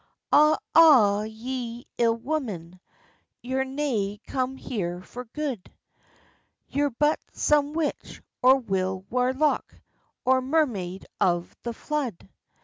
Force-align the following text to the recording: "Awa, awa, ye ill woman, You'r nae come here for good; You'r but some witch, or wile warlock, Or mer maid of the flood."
"Awa, 0.33 0.57
awa, 0.73 1.27
ye 1.27 1.85
ill 1.99 2.15
woman, 2.15 2.79
You'r 3.43 3.63
nae 3.63 4.17
come 4.25 4.57
here 4.57 4.99
for 4.99 5.25
good; 5.25 5.71
You'r 6.67 6.89
but 6.89 7.19
some 7.33 7.73
witch, 7.73 8.19
or 8.41 8.55
wile 8.55 9.01
warlock, 9.11 9.75
Or 10.25 10.41
mer 10.41 10.65
maid 10.65 11.05
of 11.19 11.55
the 11.61 11.73
flood." 11.75 12.27